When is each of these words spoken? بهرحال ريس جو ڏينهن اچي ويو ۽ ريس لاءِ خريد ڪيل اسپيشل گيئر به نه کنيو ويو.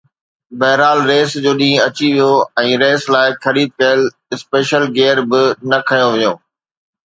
بهرحال 0.59 0.99
ريس 1.11 1.31
جو 1.43 1.51
ڏينهن 1.59 1.81
اچي 1.87 2.07
ويو 2.15 2.31
۽ 2.63 2.79
ريس 2.83 3.03
لاءِ 3.17 3.29
خريد 3.45 3.69
ڪيل 3.79 3.99
اسپيشل 4.37 4.83
گيئر 4.97 5.17
به 5.29 5.41
نه 5.69 5.77
کنيو 5.87 6.09
ويو. 6.15 6.33